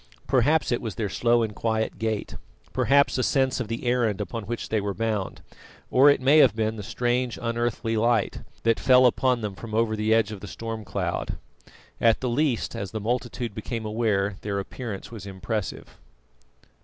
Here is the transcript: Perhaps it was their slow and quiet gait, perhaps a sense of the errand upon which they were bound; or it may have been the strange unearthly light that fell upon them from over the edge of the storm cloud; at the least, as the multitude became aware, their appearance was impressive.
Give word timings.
Perhaps 0.25 0.71
it 0.71 0.81
was 0.81 0.95
their 0.95 1.09
slow 1.09 1.43
and 1.43 1.53
quiet 1.55 1.99
gait, 1.99 2.33
perhaps 2.73 3.19
a 3.19 3.21
sense 3.21 3.59
of 3.59 3.67
the 3.67 3.85
errand 3.85 4.19
upon 4.19 4.45
which 4.47 4.69
they 4.69 4.81
were 4.81 4.95
bound; 4.95 5.43
or 5.91 6.09
it 6.09 6.19
may 6.19 6.39
have 6.39 6.55
been 6.55 6.75
the 6.75 6.81
strange 6.81 7.37
unearthly 7.39 7.95
light 7.95 8.41
that 8.63 8.79
fell 8.79 9.05
upon 9.05 9.41
them 9.41 9.53
from 9.53 9.75
over 9.75 9.95
the 9.95 10.11
edge 10.11 10.31
of 10.31 10.39
the 10.39 10.47
storm 10.47 10.83
cloud; 10.83 11.37
at 12.01 12.19
the 12.19 12.29
least, 12.29 12.75
as 12.75 12.89
the 12.89 12.99
multitude 12.99 13.53
became 13.53 13.85
aware, 13.85 14.37
their 14.41 14.57
appearance 14.57 15.11
was 15.11 15.27
impressive. 15.27 15.99